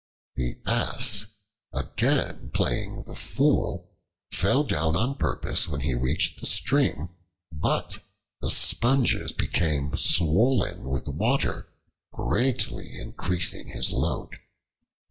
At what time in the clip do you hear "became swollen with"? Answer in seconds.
9.31-11.07